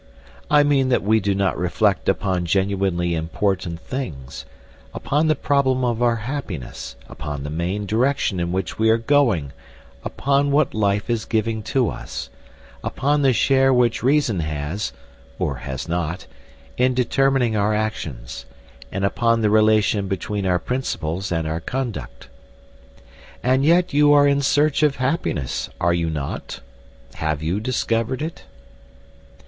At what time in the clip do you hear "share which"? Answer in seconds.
13.31-14.01